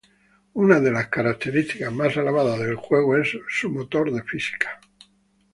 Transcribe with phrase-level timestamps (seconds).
[0.53, 4.79] Una de las características más alabada del juego es su motor de física.